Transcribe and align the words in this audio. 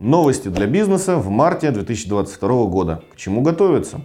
Новости 0.00 0.46
для 0.46 0.68
бизнеса 0.68 1.16
в 1.16 1.28
марте 1.28 1.72
2022 1.72 2.66
года. 2.66 3.02
К 3.12 3.16
чему 3.16 3.42
готовиться? 3.42 4.00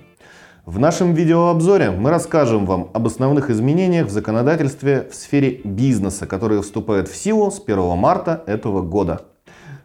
В 0.66 0.80
нашем 0.80 1.14
видеообзоре 1.14 1.92
мы 1.92 2.10
расскажем 2.10 2.66
вам 2.66 2.90
об 2.96 3.06
основных 3.06 3.52
изменениях 3.52 4.08
в 4.08 4.10
законодательстве 4.10 5.08
в 5.12 5.14
сфере 5.14 5.62
бизнеса, 5.64 6.26
которые 6.26 6.64
вступают 6.64 7.10
в 7.10 7.16
силу 7.16 7.52
с 7.52 7.62
1 7.64 7.96
марта 7.96 8.42
этого 8.48 8.82
года. 8.82 9.22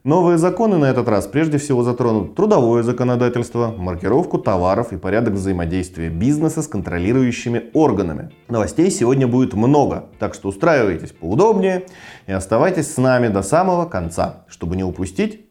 Новые 0.03 0.39
законы 0.39 0.79
на 0.79 0.87
этот 0.87 1.09
раз 1.09 1.27
прежде 1.27 1.59
всего 1.59 1.83
затронут 1.83 2.35
трудовое 2.35 2.83
законодательство, 2.83 3.75
маркировку 3.77 4.39
товаров 4.39 4.95
и 4.95 4.97
порядок 4.97 5.35
взаимодействия 5.35 6.09
бизнеса 6.09 6.63
с 6.63 6.69
контролирующими 6.69 7.65
органами. 7.75 8.31
Новостей 8.49 8.91
сегодня 8.91 9.29
будет 9.29 9.53
много, 9.53 10.07
так 10.19 10.33
что 10.33 10.49
устраивайтесь 10.49 11.13
поудобнее 11.13 11.85
и 12.27 12.33
оставайтесь 12.33 12.95
с 12.95 12.97
нами 12.97 13.29
до 13.29 13.43
самого 13.43 13.85
конца, 13.85 14.47
чтобы 14.49 14.77
не 14.77 14.85
упустить 14.85 15.48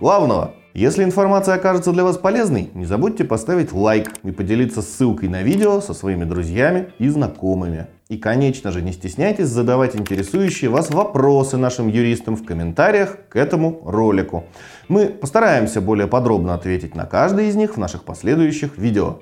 главного. 0.00 0.54
Если 0.72 1.04
информация 1.04 1.56
окажется 1.56 1.92
для 1.92 2.04
вас 2.04 2.16
полезной, 2.16 2.70
не 2.74 2.84
забудьте 2.84 3.24
поставить 3.24 3.72
лайк 3.72 4.12
и 4.22 4.30
поделиться 4.30 4.82
ссылкой 4.82 5.28
на 5.28 5.42
видео 5.42 5.80
со 5.80 5.94
своими 5.94 6.24
друзьями 6.24 6.92
и 6.98 7.08
знакомыми. 7.08 7.88
И, 8.08 8.16
конечно 8.16 8.70
же, 8.70 8.80
не 8.80 8.92
стесняйтесь 8.92 9.48
задавать 9.48 9.96
интересующие 9.96 10.70
вас 10.70 10.90
вопросы 10.90 11.56
нашим 11.56 11.88
юристам 11.88 12.36
в 12.36 12.44
комментариях 12.44 13.18
к 13.28 13.36
этому 13.36 13.82
ролику. 13.84 14.44
Мы 14.88 15.06
постараемся 15.06 15.80
более 15.80 16.06
подробно 16.06 16.54
ответить 16.54 16.94
на 16.94 17.04
каждый 17.04 17.48
из 17.48 17.56
них 17.56 17.74
в 17.74 17.78
наших 17.78 18.04
последующих 18.04 18.78
видео. 18.78 19.18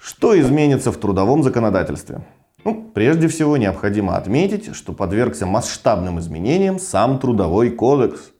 Что 0.00 0.38
изменится 0.40 0.92
в 0.92 0.96
трудовом 0.96 1.42
законодательстве? 1.42 2.22
Ну, 2.64 2.90
прежде 2.94 3.28
всего 3.28 3.56
необходимо 3.56 4.16
отметить, 4.16 4.74
что 4.74 4.92
подвергся 4.92 5.46
масштабным 5.46 6.20
изменениям 6.20 6.78
сам 6.78 7.18
Трудовой 7.18 7.70
кодекс. 7.70 8.32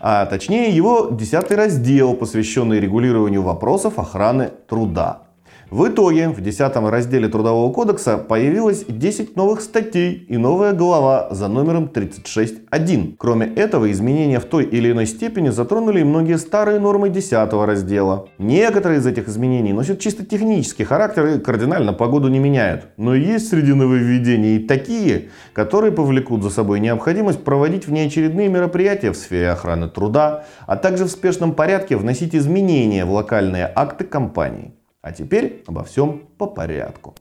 А 0.00 0.26
точнее 0.26 0.70
его 0.70 1.08
10 1.10 1.50
раздел, 1.52 2.14
посвященный 2.14 2.80
регулированию 2.80 3.42
вопросов 3.42 3.98
охраны 3.98 4.50
труда. 4.68 5.29
В 5.70 5.86
итоге 5.86 6.28
в 6.30 6.40
10 6.40 6.74
разделе 6.74 7.28
Трудового 7.28 7.72
кодекса 7.72 8.18
появилось 8.18 8.84
10 8.88 9.36
новых 9.36 9.60
статей 9.60 10.26
и 10.28 10.36
новая 10.36 10.72
глава 10.72 11.28
за 11.30 11.46
номером 11.46 11.84
36.1. 11.84 13.14
Кроме 13.16 13.46
этого, 13.46 13.88
изменения 13.92 14.40
в 14.40 14.46
той 14.46 14.64
или 14.64 14.90
иной 14.90 15.06
степени 15.06 15.50
затронули 15.50 16.00
и 16.00 16.04
многие 16.04 16.38
старые 16.38 16.80
нормы 16.80 17.08
10 17.08 17.52
раздела. 17.52 18.26
Некоторые 18.38 18.98
из 18.98 19.06
этих 19.06 19.28
изменений 19.28 19.72
носят 19.72 20.00
чисто 20.00 20.26
технический 20.26 20.82
характер 20.82 21.26
и 21.26 21.38
кардинально 21.38 21.92
погоду 21.92 22.26
не 22.26 22.40
меняют. 22.40 22.86
Но 22.96 23.14
есть 23.14 23.48
среди 23.48 23.72
нововведений 23.72 24.56
и 24.56 24.66
такие, 24.66 25.28
которые 25.52 25.92
повлекут 25.92 26.42
за 26.42 26.50
собой 26.50 26.80
необходимость 26.80 27.44
проводить 27.44 27.86
внеочередные 27.86 28.48
мероприятия 28.48 29.12
в 29.12 29.16
сфере 29.16 29.50
охраны 29.50 29.88
труда, 29.88 30.46
а 30.66 30.74
также 30.74 31.04
в 31.04 31.10
спешном 31.10 31.54
порядке 31.54 31.96
вносить 31.96 32.34
изменения 32.34 33.04
в 33.04 33.12
локальные 33.12 33.70
акты 33.72 34.02
компании. 34.02 34.72
А 35.02 35.12
теперь 35.12 35.62
обо 35.66 35.82
всем 35.82 36.26
по 36.36 36.46
порядку. 36.46 37.14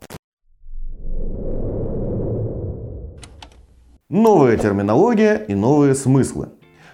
Новая 4.10 4.58
терминология 4.58 5.46
и 5.48 5.56
новые 5.56 5.96
смыслы. 5.96 6.50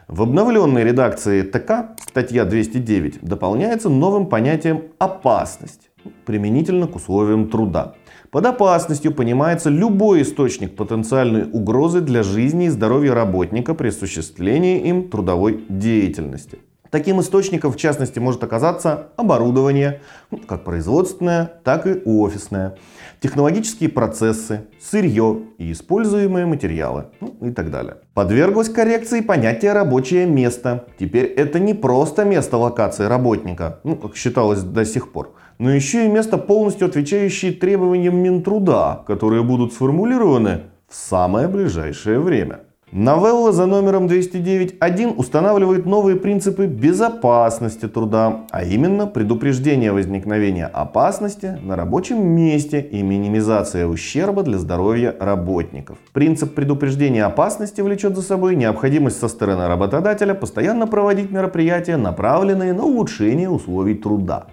В 0.08 0.22
обновленной 0.22 0.84
редакции 0.84 1.42
ТК 1.42 1.96
статья 2.08 2.46
209 2.46 3.24
дополняется 3.24 3.90
новым 3.90 4.28
понятием 4.28 4.84
«опасность» 5.00 5.90
применительно 6.26 6.86
к 6.88 6.96
условиям 6.96 7.50
труда. 7.50 7.96
Под 8.30 8.46
опасностью 8.46 9.12
понимается 9.12 9.72
любой 9.72 10.22
источник 10.22 10.76
потенциальной 10.76 11.50
угрозы 11.52 12.02
для 12.02 12.22
жизни 12.22 12.66
и 12.66 12.70
здоровья 12.70 13.16
работника 13.16 13.74
при 13.74 13.88
осуществлении 13.88 14.88
им 14.88 15.10
трудовой 15.10 15.66
деятельности. 15.68 16.60
Таким 16.92 17.20
источником, 17.20 17.72
в 17.72 17.78
частности, 17.78 18.20
может 18.20 18.44
оказаться 18.44 19.08
оборудование, 19.18 20.02
ну, 20.32 20.38
как 20.38 20.64
производственное, 20.64 21.52
так 21.64 21.88
и 21.88 22.02
офисное, 22.06 22.78
технологические 23.20 23.90
процессы, 23.90 24.68
сырье 24.80 25.42
и 25.58 25.72
используемые 25.72 26.46
материалы 26.46 27.06
ну, 27.20 27.36
и 27.42 27.52
так 27.52 27.72
далее. 27.72 27.98
Подверглось 28.14 28.70
коррекции 28.70 29.22
понятие 29.22 29.74
рабочее 29.74 30.26
место. 30.26 30.86
Теперь 31.00 31.26
это 31.26 31.60
не 31.60 31.74
просто 31.74 32.24
место 32.24 32.58
локации 32.58 33.06
работника, 33.06 33.80
ну, 33.84 33.96
как 33.96 34.16
считалось 34.16 34.62
до 34.62 34.86
сих 34.86 35.12
пор, 35.12 35.34
но 35.58 35.72
еще 35.72 36.06
и 36.06 36.10
место, 36.10 36.38
полностью 36.38 36.88
отвечающее 36.88 37.52
требованиям 37.52 38.16
Минтруда, 38.16 39.04
которые 39.08 39.44
будут 39.44 39.74
сформулированы 39.74 40.62
в 40.88 40.96
самое 40.96 41.48
ближайшее 41.48 42.20
время. 42.20 42.60
Новелла 42.98 43.52
за 43.52 43.66
номером 43.66 44.08
209.1 44.08 45.16
устанавливает 45.18 45.86
новые 45.86 46.16
принципы 46.16 46.66
безопасности 46.66 47.90
труда, 47.90 48.46
а 48.52 48.64
именно 48.64 49.06
предупреждение 49.06 49.92
возникновения 49.92 50.66
опасности 50.66 51.60
на 51.62 51.76
рабочем 51.76 52.26
месте 52.26 52.80
и 52.80 53.02
минимизация 53.02 53.86
ущерба 53.86 54.44
для 54.44 54.58
здоровья 54.60 55.14
работников. 55.20 55.98
Принцип 56.14 56.56
предупреждения 56.56 57.26
опасности 57.26 57.82
влечет 57.82 58.16
за 58.16 58.22
собой 58.22 58.56
необходимость 58.56 59.20
со 59.20 59.28
стороны 59.28 59.68
работодателя 59.68 60.34
постоянно 60.34 60.88
проводить 60.88 61.32
мероприятия, 61.32 61.98
направленные 61.98 62.72
на 62.72 62.86
улучшение 62.86 63.50
условий 63.50 63.96
труда. 63.96 64.46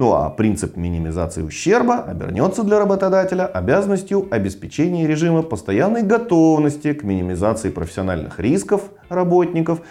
Ну 0.00 0.14
а 0.14 0.30
принцип 0.30 0.78
минимизации 0.78 1.42
ущерба 1.42 1.98
обернется 1.98 2.62
для 2.62 2.78
работодателя 2.78 3.44
обязанностью 3.44 4.28
обеспечения 4.30 5.06
режима 5.06 5.42
постоянной 5.42 6.02
готовности 6.02 6.94
к 6.94 7.02
минимизации 7.02 7.68
профессиональных 7.68 8.40
рисков 8.40 8.80
работников 9.10 9.82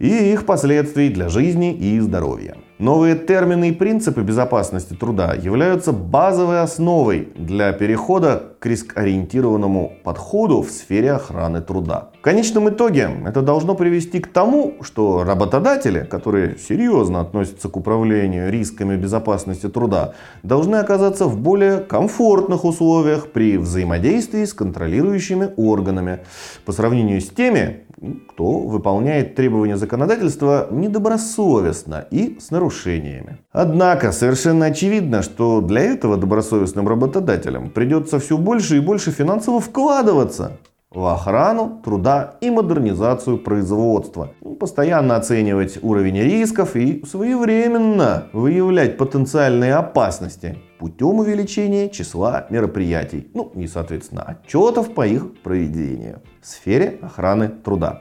и 0.00 0.32
их 0.32 0.46
последствий 0.46 1.10
для 1.10 1.28
жизни 1.28 1.72
и 1.72 2.00
здоровья. 2.00 2.56
Новые 2.80 3.14
термины 3.14 3.68
и 3.68 3.72
принципы 3.72 4.22
безопасности 4.22 4.94
труда 4.94 5.32
являются 5.34 5.92
базовой 5.92 6.60
основой 6.60 7.28
для 7.36 7.72
перехода 7.72 8.42
к 8.58 8.66
рискоориентированному 8.66 9.92
подходу 10.02 10.62
в 10.62 10.72
сфере 10.72 11.12
охраны 11.12 11.60
труда. 11.60 12.10
В 12.22 12.24
конечном 12.24 12.68
итоге 12.68 13.10
это 13.26 13.42
должно 13.42 13.74
привести 13.74 14.20
к 14.20 14.28
тому, 14.28 14.76
что 14.82 15.24
работодатели, 15.24 16.06
которые 16.08 16.56
серьезно 16.56 17.20
относятся 17.20 17.68
к 17.68 17.76
управлению 17.76 18.48
рисками 18.48 18.94
безопасности 18.94 19.68
труда, 19.68 20.14
должны 20.44 20.76
оказаться 20.76 21.26
в 21.26 21.36
более 21.36 21.78
комфортных 21.78 22.64
условиях 22.64 23.32
при 23.32 23.58
взаимодействии 23.58 24.44
с 24.44 24.54
контролирующими 24.54 25.50
органами 25.56 26.20
по 26.64 26.70
сравнению 26.70 27.20
с 27.20 27.28
теми, 27.28 27.80
кто 28.28 28.60
выполняет 28.60 29.34
требования 29.34 29.76
законодательства 29.76 30.68
недобросовестно 30.70 32.06
и 32.12 32.38
с 32.38 32.52
нарушениями. 32.52 33.38
Однако 33.50 34.12
совершенно 34.12 34.66
очевидно, 34.66 35.22
что 35.22 35.60
для 35.60 35.80
этого 35.80 36.16
добросовестным 36.16 36.86
работодателям 36.86 37.70
придется 37.70 38.20
все 38.20 38.38
больше 38.38 38.76
и 38.76 38.80
больше 38.80 39.10
финансово 39.10 39.60
вкладываться 39.60 40.52
в 40.94 41.06
охрану 41.06 41.80
труда 41.84 42.36
и 42.40 42.50
модернизацию 42.50 43.38
производства. 43.38 44.30
Постоянно 44.60 45.16
оценивать 45.16 45.78
уровень 45.82 46.20
рисков 46.20 46.76
и 46.76 47.04
своевременно 47.04 48.28
выявлять 48.32 48.96
потенциальные 48.96 49.74
опасности 49.74 50.58
путем 50.78 51.20
увеличения 51.20 51.88
числа 51.88 52.46
мероприятий, 52.50 53.28
ну 53.34 53.52
и, 53.54 53.66
соответственно, 53.66 54.22
отчетов 54.22 54.94
по 54.94 55.06
их 55.06 55.40
проведению 55.42 56.22
в 56.40 56.46
сфере 56.46 56.98
охраны 57.02 57.48
труда. 57.48 58.00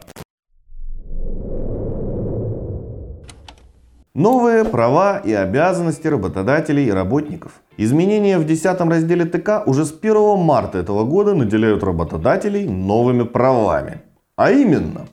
Новые 4.14 4.66
права 4.66 5.20
и 5.20 5.32
обязанности 5.32 6.06
работодателей 6.06 6.88
и 6.88 6.92
работников. 6.92 7.62
Изменения 7.78 8.38
в 8.38 8.46
10 8.46 8.82
разделе 8.82 9.24
ТК 9.24 9.64
уже 9.66 9.86
с 9.86 9.94
1 10.02 10.38
марта 10.38 10.80
этого 10.80 11.06
года 11.06 11.34
наделяют 11.34 11.82
работодателей 11.82 12.68
новыми 12.68 13.24
правами. 13.24 14.02
А 14.36 14.52
именно, 14.52 15.08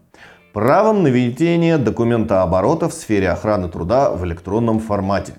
правом 0.52 1.04
на 1.04 1.08
ведение 1.08 1.78
документа 1.78 2.42
оборота 2.42 2.88
в 2.88 2.92
сфере 2.92 3.30
охраны 3.30 3.68
труда 3.68 4.10
в 4.10 4.24
электронном 4.24 4.80
формате. 4.80 5.34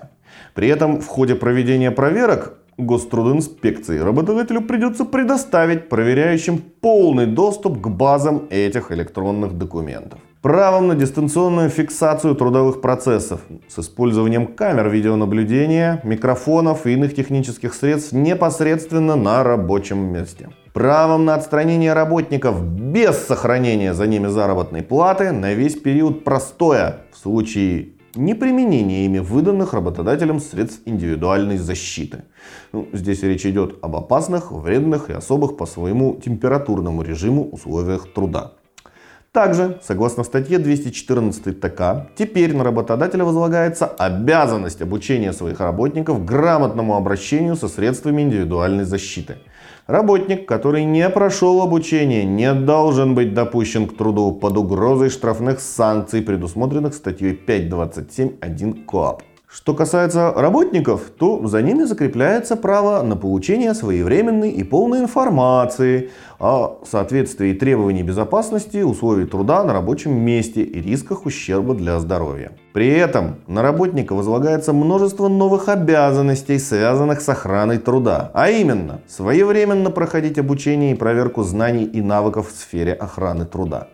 При 0.54 0.68
этом 0.68 1.02
в 1.02 1.06
ходе 1.06 1.34
проведения 1.34 1.90
проверок 1.90 2.54
Гострудинспекции 2.78 3.98
работодателю 3.98 4.62
придется 4.62 5.04
предоставить 5.04 5.90
проверяющим 5.90 6.62
полный 6.80 7.26
доступ 7.26 7.78
к 7.78 7.88
базам 7.88 8.46
этих 8.48 8.90
электронных 8.90 9.58
документов 9.58 10.18
правом 10.42 10.88
на 10.88 10.94
дистанционную 10.94 11.68
фиксацию 11.68 12.34
трудовых 12.34 12.80
процессов 12.80 13.40
с 13.68 13.78
использованием 13.78 14.46
камер 14.46 14.88
видеонаблюдения, 14.88 16.00
микрофонов 16.02 16.86
и 16.86 16.92
иных 16.92 17.14
технических 17.14 17.74
средств 17.74 18.12
непосредственно 18.12 19.16
на 19.16 19.42
рабочем 19.44 19.98
месте. 19.98 20.50
Правом 20.72 21.24
на 21.24 21.34
отстранение 21.34 21.92
работников 21.92 22.62
без 22.64 23.18
сохранения 23.18 23.92
за 23.92 24.06
ними 24.06 24.28
заработной 24.28 24.82
платы 24.82 25.32
на 25.32 25.52
весь 25.52 25.74
период 25.74 26.24
простоя 26.24 27.00
в 27.12 27.18
случае 27.18 27.90
неприменения 28.14 29.04
ими 29.04 29.18
выданных 29.18 29.74
работодателем 29.74 30.40
средств 30.40 30.80
индивидуальной 30.84 31.58
защиты. 31.58 32.24
Ну, 32.72 32.88
здесь 32.92 33.22
речь 33.22 33.46
идет 33.46 33.78
об 33.82 33.94
опасных, 33.94 34.52
вредных 34.52 35.10
и 35.10 35.12
особых 35.12 35.56
по 35.56 35.66
своему 35.66 36.20
температурному 36.24 37.02
режиму 37.02 37.48
условиях 37.50 38.12
труда. 38.12 38.54
Также, 39.32 39.78
согласно 39.80 40.24
статье 40.24 40.58
214 40.58 41.60
ТК, 41.60 42.08
теперь 42.16 42.52
на 42.52 42.64
работодателя 42.64 43.24
возлагается 43.24 43.86
обязанность 43.86 44.82
обучения 44.82 45.32
своих 45.32 45.60
работников 45.60 46.24
грамотному 46.24 46.96
обращению 46.96 47.54
со 47.54 47.68
средствами 47.68 48.22
индивидуальной 48.22 48.82
защиты. 48.82 49.36
Работник, 49.86 50.48
который 50.48 50.82
не 50.82 51.08
прошел 51.10 51.62
обучение, 51.62 52.24
не 52.24 52.52
должен 52.52 53.14
быть 53.14 53.32
допущен 53.32 53.86
к 53.86 53.96
труду 53.96 54.32
под 54.32 54.56
угрозой 54.56 55.10
штрафных 55.10 55.60
санкций, 55.60 56.22
предусмотренных 56.22 56.94
статьей 56.94 57.40
5.27.1 57.46 58.84
КОАП. 58.84 59.22
Что 59.52 59.74
касается 59.74 60.32
работников, 60.32 61.10
то 61.18 61.44
за 61.48 61.60
ними 61.60 61.82
закрепляется 61.82 62.54
право 62.54 63.02
на 63.02 63.16
получение 63.16 63.74
своевременной 63.74 64.50
и 64.50 64.62
полной 64.62 65.00
информации 65.00 66.10
о 66.38 66.78
соответствии 66.88 67.52
требований 67.52 68.04
безопасности, 68.04 68.82
условий 68.82 69.26
труда 69.26 69.64
на 69.64 69.72
рабочем 69.72 70.12
месте 70.12 70.62
и 70.62 70.80
рисках 70.80 71.26
ущерба 71.26 71.74
для 71.74 71.98
здоровья. 71.98 72.52
При 72.72 72.90
этом 72.90 73.40
на 73.48 73.62
работника 73.62 74.14
возлагается 74.14 74.72
множество 74.72 75.26
новых 75.26 75.68
обязанностей, 75.68 76.60
связанных 76.60 77.20
с 77.20 77.28
охраной 77.28 77.78
труда, 77.78 78.30
а 78.34 78.50
именно 78.50 79.00
своевременно 79.08 79.90
проходить 79.90 80.38
обучение 80.38 80.92
и 80.92 80.96
проверку 80.96 81.42
знаний 81.42 81.86
и 81.86 82.00
навыков 82.00 82.52
в 82.52 82.56
сфере 82.56 82.92
охраны 82.92 83.46
труда. 83.46 83.88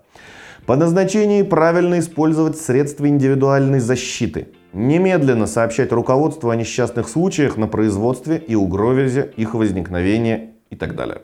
По 0.67 0.76
назначению 0.76 1.47
правильно 1.47 1.99
использовать 1.99 2.58
средства 2.58 3.08
индивидуальной 3.08 3.81
защиты– 3.81 4.49
Немедленно 4.73 5.47
сообщать 5.47 5.93
руководству 5.93 6.51
о 6.51 6.57
несчастных 6.57 7.09
случаях 7.09 7.57
на 7.57 7.67
производстве 7.67 8.37
и 8.37 8.55
угрозе 8.55 9.33
их 9.37 9.55
возникновения 9.55 10.55
и 10.71 10.77
так 10.77 10.95
далее. 10.95 11.23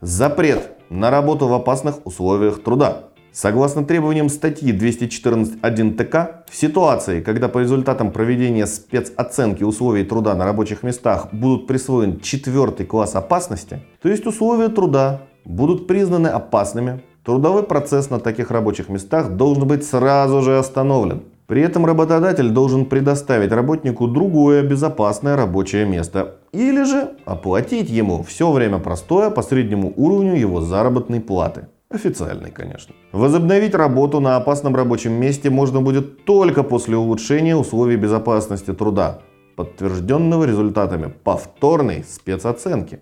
Запрет 0.00 0.72
на 0.88 1.10
работу 1.10 1.46
в 1.46 1.52
опасных 1.52 2.06
условиях 2.06 2.62
труда. 2.62 3.10
Согласно 3.32 3.84
требованиям 3.84 4.28
статьи 4.28 4.72
214.1 4.72 5.94
ТК, 5.94 6.44
в 6.50 6.56
ситуации, 6.56 7.20
когда 7.20 7.48
по 7.48 7.60
результатам 7.60 8.10
проведения 8.10 8.66
спецоценки 8.66 9.62
условий 9.62 10.04
труда 10.04 10.34
на 10.34 10.44
рабочих 10.44 10.82
местах 10.82 11.28
будут 11.32 11.68
присвоен 11.68 12.18
четвертый 12.20 12.86
класс 12.86 13.14
опасности, 13.14 13.82
то 14.02 14.08
есть 14.08 14.26
условия 14.26 14.68
труда 14.68 15.22
будут 15.44 15.86
признаны 15.86 16.26
опасными, 16.26 17.02
Трудовой 17.24 17.64
процесс 17.64 18.10
на 18.10 18.18
таких 18.18 18.50
рабочих 18.50 18.88
местах 18.88 19.30
должен 19.30 19.68
быть 19.68 19.84
сразу 19.84 20.40
же 20.42 20.58
остановлен. 20.58 21.22
При 21.46 21.62
этом 21.62 21.84
работодатель 21.84 22.50
должен 22.50 22.84
предоставить 22.86 23.52
работнику 23.52 24.06
другое 24.06 24.62
безопасное 24.62 25.36
рабочее 25.36 25.84
место 25.84 26.36
или 26.52 26.84
же 26.84 27.10
оплатить 27.26 27.90
ему 27.90 28.22
все 28.22 28.50
время 28.52 28.78
простое 28.78 29.30
по 29.30 29.42
среднему 29.42 29.92
уровню 29.96 30.36
его 30.36 30.60
заработной 30.60 31.20
платы. 31.20 31.66
Официальной, 31.90 32.52
конечно. 32.52 32.94
Возобновить 33.10 33.74
работу 33.74 34.20
на 34.20 34.36
опасном 34.36 34.76
рабочем 34.76 35.12
месте 35.12 35.50
можно 35.50 35.80
будет 35.80 36.24
только 36.24 36.62
после 36.62 36.96
улучшения 36.96 37.56
условий 37.56 37.96
безопасности 37.96 38.72
труда, 38.72 39.18
подтвержденного 39.56 40.44
результатами 40.44 41.12
повторной 41.24 42.04
спецоценки. 42.08 43.00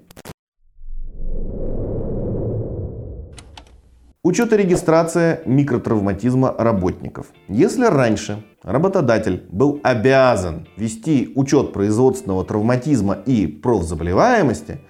Учет 4.28 4.52
и 4.52 4.58
регистрация 4.58 5.40
микротравматизма 5.46 6.54
работников. 6.58 7.28
Если 7.48 7.86
раньше 7.86 8.44
работодатель 8.62 9.44
был 9.50 9.80
обязан 9.82 10.68
вести 10.76 11.32
учет 11.34 11.72
производственного 11.72 12.44
травматизма 12.44 13.14
и 13.24 13.46
профзаболеваемости, 13.46 14.82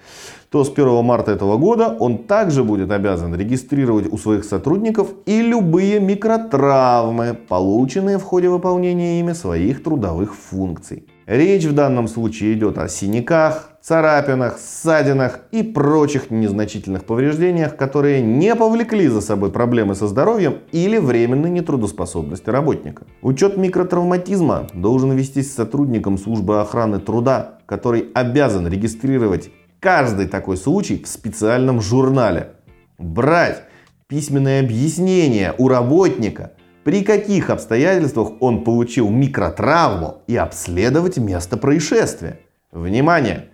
то 0.49 0.65
с 0.65 0.69
1 0.69 1.05
марта 1.05 1.31
этого 1.31 1.55
года 1.55 1.95
он 1.99 2.25
также 2.25 2.65
будет 2.65 2.91
обязан 2.91 3.33
регистрировать 3.33 4.11
у 4.11 4.17
своих 4.17 4.43
сотрудников 4.43 5.07
и 5.25 5.41
любые 5.41 6.01
микротравмы, 6.01 7.39
полученные 7.47 8.17
в 8.17 8.23
ходе 8.23 8.49
выполнения 8.49 9.21
ими 9.21 9.31
своих 9.31 9.83
трудовых 9.83 10.35
функций. 10.35 11.05
Речь 11.29 11.65
в 11.65 11.75
данном 11.75 12.07
случае 12.07 12.55
идет 12.55 12.79
о 12.79 12.89
синяках, 12.89 13.69
царапинах, 13.83 14.57
ссадинах 14.57 15.41
и 15.51 15.61
прочих 15.61 16.31
незначительных 16.31 17.05
повреждениях, 17.05 17.77
которые 17.77 18.19
не 18.19 18.55
повлекли 18.55 19.07
за 19.07 19.21
собой 19.21 19.51
проблемы 19.51 19.93
со 19.93 20.07
здоровьем 20.07 20.57
или 20.71 20.97
временной 20.97 21.51
нетрудоспособности 21.51 22.49
работника. 22.49 23.03
Учет 23.21 23.57
микротравматизма 23.57 24.69
должен 24.73 25.11
вестись 25.11 25.53
сотрудником 25.53 26.17
службы 26.17 26.61
охраны 26.61 26.97
труда, 26.99 27.59
который 27.67 28.07
обязан 28.15 28.67
регистрировать 28.67 29.51
каждый 29.79 30.25
такой 30.27 30.57
случай 30.57 30.99
в 30.99 31.07
специальном 31.07 31.79
журнале. 31.79 32.53
Брать 32.97 33.61
письменное 34.07 34.61
объяснение 34.61 35.53
у 35.59 35.67
работника, 35.67 36.53
при 36.89 37.03
каких 37.03 37.51
обстоятельствах 37.51 38.31
он 38.39 38.63
получил 38.63 39.09
микротравму 39.09 40.23
и 40.25 40.35
обследовать 40.35 41.19
место 41.19 41.55
происшествия. 41.55 42.39
Внимание! 42.71 43.49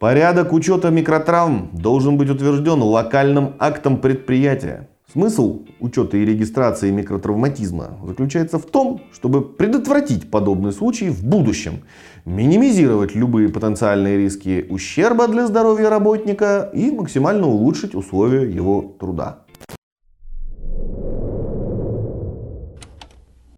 Порядок 0.00 0.52
учета 0.52 0.90
микротравм 0.90 1.70
должен 1.72 2.18
быть 2.18 2.28
утвержден 2.28 2.82
локальным 2.82 3.54
актом 3.60 4.00
предприятия. 4.00 4.88
Смысл 5.12 5.62
учета 5.78 6.16
и 6.16 6.24
регистрации 6.24 6.90
микротравматизма 6.90 7.98
заключается 8.04 8.58
в 8.58 8.66
том, 8.66 9.00
чтобы 9.12 9.42
предотвратить 9.42 10.28
подобные 10.28 10.72
случаи 10.72 11.08
в 11.08 11.22
будущем, 11.22 11.84
минимизировать 12.24 13.14
любые 13.14 13.50
потенциальные 13.50 14.18
риски 14.18 14.66
ущерба 14.68 15.28
для 15.28 15.46
здоровья 15.46 15.88
работника 15.88 16.68
и 16.74 16.90
максимально 16.90 17.46
улучшить 17.46 17.94
условия 17.94 18.50
его 18.50 18.96
труда. 18.98 19.44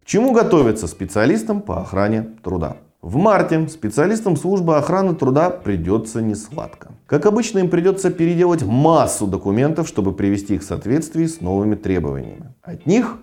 К 0.02 0.04
чему 0.04 0.32
готовиться 0.32 0.88
специалистам 0.88 1.62
по 1.62 1.81
охране 1.81 2.26
труда? 2.43 2.76
В 3.02 3.16
марте 3.16 3.69
специалистам 3.69 4.37
службы 4.37 4.76
охраны 4.76 5.14
труда 5.14 5.49
придется 5.49 6.20
несладко. 6.20 6.90
Как 7.06 7.25
обычно, 7.25 7.60
им 7.60 7.70
придется 7.70 8.10
переделать 8.10 8.64
массу 8.64 9.28
документов, 9.28 9.87
чтобы 9.87 10.12
привести 10.12 10.56
их 10.56 10.62
в 10.62 10.64
соответствии 10.64 11.26
с 11.26 11.40
новыми 11.40 11.76
требованиями. 11.76 12.52
От 12.62 12.84
них 12.84 13.19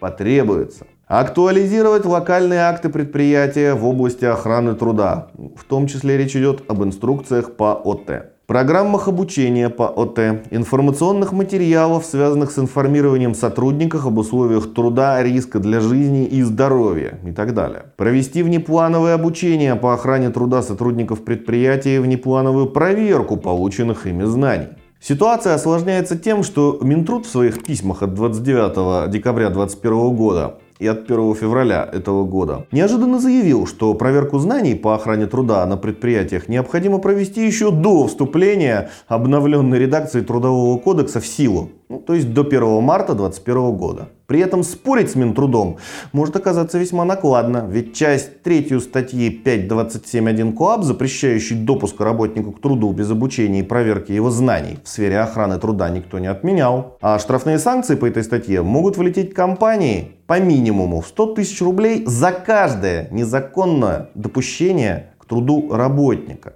потребуется 0.00 0.86
актуализировать 1.06 2.06
локальные 2.06 2.60
акты 2.60 2.88
предприятия 2.88 3.74
в 3.74 3.86
области 3.86 4.24
охраны 4.24 4.74
труда. 4.74 5.28
В 5.34 5.64
том 5.64 5.86
числе 5.86 6.16
речь 6.16 6.34
идет 6.34 6.64
об 6.68 6.82
инструкциях 6.82 7.56
по 7.56 7.74
ОТ 7.74 8.35
программах 8.46 9.08
обучения 9.08 9.68
по 9.68 9.84
ОТ, 9.84 10.18
информационных 10.50 11.32
материалов, 11.32 12.04
связанных 12.04 12.50
с 12.50 12.58
информированием 12.58 13.34
сотрудников 13.34 14.06
об 14.06 14.18
условиях 14.18 14.72
труда, 14.72 15.22
риска 15.22 15.58
для 15.58 15.80
жизни 15.80 16.24
и 16.24 16.42
здоровья 16.42 17.18
и 17.24 17.32
так 17.32 17.54
далее. 17.54 17.86
Провести 17.96 18.42
внеплановое 18.42 19.14
обучение 19.14 19.74
по 19.74 19.94
охране 19.94 20.30
труда 20.30 20.62
сотрудников 20.62 21.24
предприятия 21.24 21.96
и 21.96 21.98
внеплановую 21.98 22.66
проверку 22.66 23.36
полученных 23.36 24.06
ими 24.06 24.24
знаний. 24.24 24.68
Ситуация 25.00 25.54
осложняется 25.54 26.18
тем, 26.18 26.42
что 26.42 26.78
Минтруд 26.80 27.26
в 27.26 27.30
своих 27.30 27.62
письмах 27.62 28.02
от 28.02 28.14
29 28.14 29.10
декабря 29.10 29.50
2021 29.50 30.16
года 30.16 30.58
и 30.78 30.86
от 30.86 31.10
1 31.10 31.34
февраля 31.34 31.88
этого 31.90 32.24
года, 32.24 32.66
неожиданно 32.72 33.18
заявил, 33.18 33.66
что 33.66 33.94
проверку 33.94 34.38
знаний 34.38 34.74
по 34.74 34.94
охране 34.94 35.26
труда 35.26 35.64
на 35.66 35.76
предприятиях 35.76 36.48
необходимо 36.48 36.98
провести 36.98 37.46
еще 37.46 37.70
до 37.70 38.06
вступления 38.06 38.90
обновленной 39.08 39.78
редакции 39.78 40.20
Трудового 40.20 40.78
кодекса 40.78 41.20
в 41.20 41.26
силу, 41.26 41.70
ну, 41.88 41.98
то 41.98 42.14
есть 42.14 42.32
до 42.32 42.42
1 42.42 42.82
марта 42.82 43.14
2021 43.14 43.76
года. 43.76 44.08
При 44.26 44.40
этом 44.40 44.64
спорить 44.64 45.10
с 45.10 45.14
Минтрудом 45.14 45.76
может 46.12 46.34
оказаться 46.34 46.78
весьма 46.78 47.04
накладно, 47.04 47.66
ведь 47.68 47.94
часть 47.94 48.42
3 48.42 48.80
статьи 48.80 49.40
5.27.1 49.44 50.52
КОАП, 50.52 50.82
запрещающей 50.82 51.56
допуск 51.56 52.00
работнику 52.00 52.50
к 52.50 52.60
труду 52.60 52.92
без 52.92 53.10
обучения 53.10 53.60
и 53.60 53.62
проверки 53.62 54.10
его 54.10 54.30
знаний 54.30 54.78
в 54.82 54.88
сфере 54.88 55.20
охраны 55.20 55.58
труда, 55.58 55.90
никто 55.90 56.18
не 56.18 56.26
отменял. 56.26 56.96
А 57.00 57.18
штрафные 57.18 57.58
санкции 57.58 57.94
по 57.94 58.06
этой 58.06 58.24
статье 58.24 58.62
могут 58.62 58.96
влететь 58.96 59.32
компании 59.32 60.16
по 60.26 60.40
минимуму 60.40 61.00
в 61.00 61.06
100 61.06 61.34
тысяч 61.34 61.60
рублей 61.62 62.02
за 62.06 62.32
каждое 62.32 63.08
незаконное 63.12 64.10
допущение 64.14 65.10
к 65.18 65.26
труду 65.26 65.72
работника. 65.72 66.54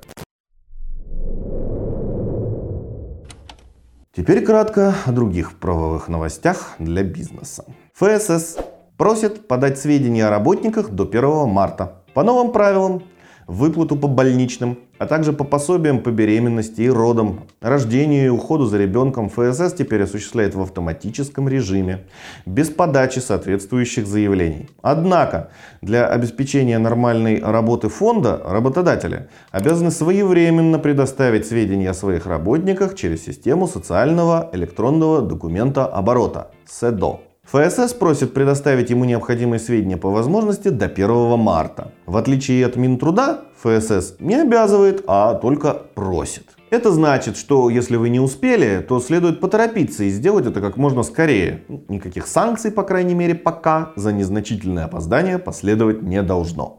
Теперь 4.12 4.44
кратко 4.44 4.92
о 5.06 5.12
других 5.12 5.56
правовых 5.60 6.08
новостях 6.08 6.74
для 6.80 7.04
бизнеса. 7.04 7.64
ФСС 7.94 8.56
просит 8.96 9.46
подать 9.46 9.78
сведения 9.78 10.26
о 10.26 10.30
работниках 10.30 10.90
до 10.90 11.04
1 11.04 11.48
марта. 11.48 12.02
По 12.12 12.24
новым 12.24 12.50
правилам, 12.50 13.04
выплату 13.50 13.96
по 13.96 14.06
больничным, 14.06 14.78
а 14.98 15.06
также 15.06 15.32
по 15.32 15.44
пособиям 15.44 15.98
по 16.00 16.10
беременности 16.10 16.82
и 16.82 16.88
родам, 16.88 17.40
рождению 17.60 18.26
и 18.26 18.28
уходу 18.28 18.66
за 18.66 18.78
ребенком 18.78 19.28
ФСС 19.28 19.72
теперь 19.72 20.04
осуществляет 20.04 20.54
в 20.54 20.60
автоматическом 20.60 21.48
режиме, 21.48 22.04
без 22.46 22.70
подачи 22.70 23.18
соответствующих 23.18 24.06
заявлений. 24.06 24.68
Однако, 24.82 25.50
для 25.82 26.06
обеспечения 26.06 26.78
нормальной 26.78 27.40
работы 27.42 27.88
фонда 27.88 28.40
работодатели 28.44 29.28
обязаны 29.50 29.90
своевременно 29.90 30.78
предоставить 30.78 31.46
сведения 31.46 31.90
о 31.90 31.94
своих 31.94 32.26
работниках 32.26 32.94
через 32.94 33.24
систему 33.24 33.66
социального 33.66 34.48
электронного 34.52 35.22
документа 35.22 35.86
оборота 35.86 36.52
СЭДО. 36.66 37.29
ФСС 37.52 37.94
просит 37.94 38.32
предоставить 38.32 38.90
ему 38.90 39.04
необходимые 39.04 39.58
сведения 39.58 39.96
по 39.96 40.08
возможности 40.08 40.68
до 40.68 40.86
1 40.86 41.36
марта. 41.36 41.90
В 42.06 42.16
отличие 42.16 42.64
от 42.64 42.76
Минтруда, 42.76 43.40
ФСС 43.60 44.14
не 44.20 44.36
обязывает, 44.36 45.02
а 45.08 45.34
только 45.34 45.74
просит. 45.74 46.44
Это 46.70 46.92
значит, 46.92 47.36
что 47.36 47.68
если 47.68 47.96
вы 47.96 48.08
не 48.08 48.20
успели, 48.20 48.86
то 48.88 49.00
следует 49.00 49.40
поторопиться 49.40 50.04
и 50.04 50.10
сделать 50.10 50.46
это 50.46 50.60
как 50.60 50.76
можно 50.76 51.02
скорее. 51.02 51.64
Никаких 51.88 52.28
санкций, 52.28 52.70
по 52.70 52.84
крайней 52.84 53.14
мере, 53.14 53.34
пока 53.34 53.90
за 53.96 54.12
незначительное 54.12 54.84
опоздание 54.84 55.40
последовать 55.40 56.02
не 56.02 56.22
должно. 56.22 56.76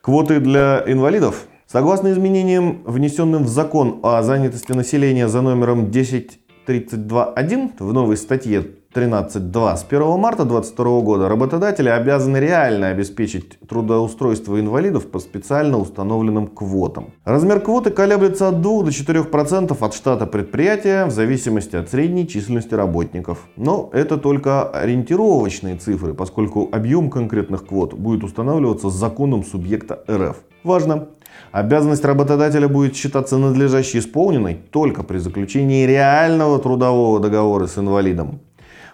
Квоты 0.00 0.40
для 0.40 0.82
инвалидов. 0.84 1.46
Согласно 1.68 2.10
изменениям, 2.10 2.82
внесенным 2.84 3.44
в 3.44 3.48
закон 3.48 4.00
о 4.02 4.20
занятости 4.22 4.72
населения 4.72 5.28
за 5.28 5.42
номером 5.42 5.92
10 5.92 6.40
32.1 6.66 7.72
в 7.78 7.92
новой 7.92 8.16
статье 8.16 8.66
13.2 8.96 9.76
с 9.76 9.84
1 9.86 10.18
марта 10.18 10.46
2022 10.46 11.00
года 11.02 11.28
работодатели 11.28 11.90
обязаны 11.90 12.38
реально 12.38 12.88
обеспечить 12.88 13.60
трудоустройство 13.68 14.58
инвалидов 14.58 15.10
по 15.10 15.18
специально 15.18 15.76
установленным 15.76 16.46
квотам. 16.46 17.10
Размер 17.26 17.60
квоты 17.60 17.90
колеблется 17.90 18.48
от 18.48 18.62
2 18.62 18.84
до 18.84 18.88
4% 18.88 19.76
от 19.78 19.94
штата 19.94 20.24
предприятия 20.26 21.04
в 21.04 21.10
зависимости 21.10 21.76
от 21.76 21.90
средней 21.90 22.26
численности 22.26 22.72
работников. 22.72 23.46
Но 23.56 23.90
это 23.92 24.16
только 24.16 24.66
ориентировочные 24.70 25.76
цифры, 25.76 26.14
поскольку 26.14 26.70
объем 26.72 27.10
конкретных 27.10 27.66
квот 27.66 27.92
будет 27.92 28.24
устанавливаться 28.24 28.88
законом 28.88 29.44
субъекта 29.44 30.02
РФ. 30.10 30.36
Важно! 30.64 31.08
Обязанность 31.52 32.04
работодателя 32.04 32.66
будет 32.66 32.96
считаться 32.96 33.36
надлежащей 33.36 33.98
исполненной 33.98 34.54
только 34.54 35.02
при 35.02 35.18
заключении 35.18 35.84
реального 35.84 36.58
трудового 36.58 37.20
договора 37.20 37.66
с 37.66 37.76
инвалидом. 37.76 38.40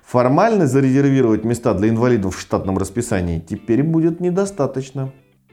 Формально 0.05 0.67
зарезервировать 0.67 1.45
места 1.45 1.73
для 1.75 1.89
инвалидов 1.89 2.37
в 2.37 2.41
штатном 2.41 2.77
расписании 2.77 3.39
теперь 3.41 3.83
будет 3.83 4.21
недостаточно. 4.21 5.13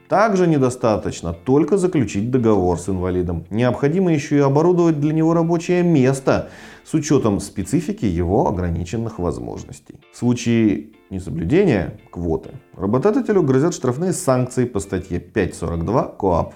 Также 0.10 0.48
недостаточно 0.48 1.34
только 1.34 1.77
заключить 1.77 2.32
договор 2.32 2.79
с 2.79 2.89
инвалидом. 2.89 3.46
Необходимо 3.51 4.12
еще 4.12 4.38
и 4.38 4.39
оборудовать 4.39 5.00
для 5.00 5.13
него 5.13 5.36
рабочее 5.36 5.84
место 5.84 6.50
с 6.84 6.96
учетом 6.96 7.39
специфики 7.39 8.06
его 8.06 8.48
ограниченных 8.48 9.20
возможностей. 9.20 10.00
В 10.12 10.18
случае 10.18 10.88
несоблюдения 11.12 12.00
квоты 12.12 12.50
работодателю 12.75 13.44
грозят 13.44 13.75
штрафные 13.75 14.13
санкции 14.13 14.65
по 14.65 14.79
статье 14.79 15.20
5.42 15.20 16.18
КОАП. 16.18 16.56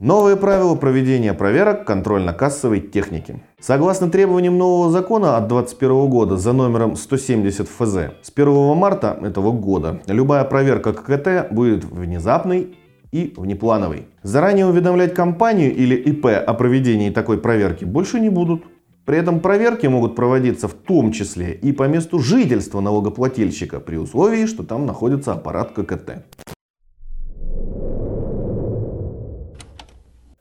Новые 0.00 0.36
правила 0.36 0.74
проведения 0.74 1.34
проверок 1.34 1.86
контрольно-кассовой 1.86 2.80
техники. 2.80 3.40
Согласно 3.60 4.10
требованиям 4.10 4.58
нового 4.58 4.90
закона 4.90 5.36
от 5.36 5.46
2021 5.46 6.10
года 6.10 6.36
за 6.36 6.52
номером 6.52 6.96
170 6.96 7.68
ФЗ, 7.68 7.96
с 8.20 8.32
1 8.34 8.76
марта 8.76 9.16
этого 9.22 9.52
года 9.52 10.02
любая 10.08 10.42
проверка 10.42 10.92
ККТ 10.92 11.52
будет 11.52 11.84
внезапной 11.84 12.76
и 13.12 13.32
внеплановой. 13.36 14.08
Заранее 14.24 14.66
уведомлять 14.66 15.14
компанию 15.14 15.72
или 15.72 15.94
ИП 15.94 16.26
о 16.44 16.54
проведении 16.54 17.10
такой 17.10 17.38
проверки 17.38 17.84
больше 17.84 18.18
не 18.18 18.30
будут. 18.30 18.64
При 19.04 19.18
этом 19.18 19.38
проверки 19.38 19.86
могут 19.86 20.16
проводиться 20.16 20.66
в 20.66 20.74
том 20.74 21.12
числе 21.12 21.54
и 21.54 21.70
по 21.70 21.84
месту 21.84 22.18
жительства 22.18 22.80
налогоплательщика 22.80 23.78
при 23.78 23.96
условии, 23.96 24.46
что 24.46 24.64
там 24.64 24.86
находится 24.86 25.34
аппарат 25.34 25.72
ККТ. 25.72 26.24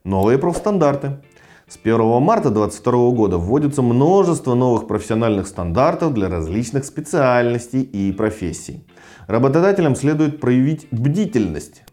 Новые 0.06 0.38
профстандарты. 0.38 1.22
С 1.66 1.80
1 1.82 2.22
марта 2.22 2.50
2022 2.50 3.12
года 3.12 3.38
вводится 3.38 3.82
множество 3.82 4.54
новых 4.54 4.86
профессиональных 4.86 5.48
стандартов 5.48 6.14
для 6.14 6.28
различных 6.28 6.84
специальностей 6.84 7.84
и 7.84 8.12
профессий. 8.12 8.86
Работодателям 9.28 9.96
следует 9.96 10.42
проявить 10.42 10.90
бдительность. 10.92 11.84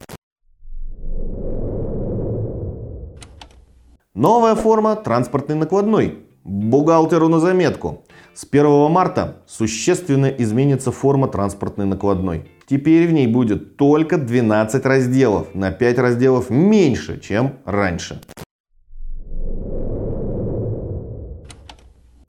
Новая 4.12 4.56
форма 4.56 4.96
транспортной 4.96 5.56
накладной. 5.56 6.18
Бухгалтеру 6.42 7.28
на 7.28 7.38
заметку. 7.38 8.02
С 8.32 8.46
1 8.48 8.90
марта 8.90 9.42
существенно 9.46 10.26
изменится 10.26 10.92
форма 10.92 11.26
транспортной 11.26 11.86
накладной. 11.86 12.48
Теперь 12.66 13.08
в 13.08 13.12
ней 13.12 13.26
будет 13.26 13.76
только 13.76 14.18
12 14.18 14.86
разделов, 14.86 15.54
на 15.54 15.72
5 15.72 15.98
разделов 15.98 16.48
меньше, 16.48 17.18
чем 17.20 17.56
раньше. 17.64 18.20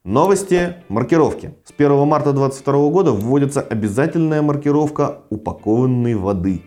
Новости 0.04 0.78
маркировки. 0.90 1.54
С 1.64 1.72
1 1.78 2.08
марта 2.08 2.34
2022 2.34 2.90
года 2.90 3.12
вводится 3.12 3.62
обязательная 3.62 4.42
маркировка 4.42 5.20
упакованной 5.30 6.16
воды. 6.16 6.64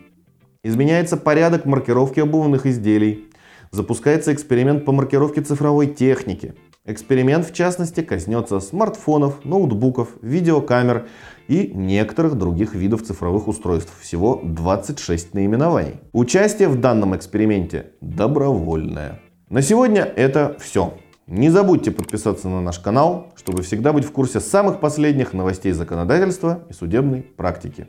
Изменяется 0.63 1.17
порядок 1.17 1.67
маркировки 1.67 2.21
обувных 2.21 2.67
изделий. 2.67 3.29
Запускается 3.73 4.33
эксперимент 4.33 4.85
по 4.85 4.93
маркировке 4.93 5.43
цифровой 5.43 5.89
техники. 5.89 6.55
Эксперимент, 6.87 7.47
в 7.47 7.55
частности, 7.55 8.03
коснется 8.03 8.61
смартфонов, 8.61 9.43
ноутбуков, 9.47 10.17
видеокамер 10.21 11.09
и 11.49 11.71
некоторых 11.75 12.35
других 12.35 12.75
видов 12.75 13.03
цифровых 13.03 13.49
устройств. 13.49 13.91
Всего 14.03 14.43
26 14.45 15.33
наименований. 15.33 16.01
Участие 16.13 16.69
в 16.69 16.79
данном 16.79 17.17
эксперименте 17.17 17.93
добровольное. 18.03 19.23
На 19.49 19.63
сегодня 19.63 20.03
это 20.03 20.59
все. 20.61 20.93
Не 21.27 21.49
забудьте 21.49 21.91
подписаться 21.91 22.51
на 22.51 22.61
наш 22.61 22.79
канал, 22.81 23.33
чтобы 23.35 23.63
всегда 23.63 23.95
быть 23.95 24.05
в 24.05 24.13
курсе 24.13 24.41
самых 24.41 24.81
последних 24.81 25.33
новостей 25.33 25.73
законодательства 25.73 26.65
и 26.69 26.75
судебной 26.75 27.23
практики. 27.23 27.89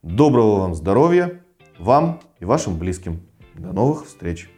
Доброго 0.00 0.60
вам 0.60 0.74
здоровья, 0.74 1.42
вам 1.78 2.22
и 2.40 2.46
вашим 2.46 2.78
близким. 2.78 3.20
До 3.58 3.74
новых 3.74 4.06
встреч! 4.06 4.48